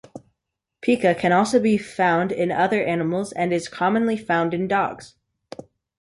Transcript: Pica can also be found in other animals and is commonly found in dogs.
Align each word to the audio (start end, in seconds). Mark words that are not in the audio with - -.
Pica 0.81 1.13
can 1.13 1.31
also 1.31 1.59
be 1.59 1.77
found 1.77 2.31
in 2.31 2.51
other 2.51 2.83
animals 2.83 3.31
and 3.33 3.53
is 3.53 3.67
commonly 3.69 4.17
found 4.17 4.51
in 4.51 4.67
dogs. 4.67 5.13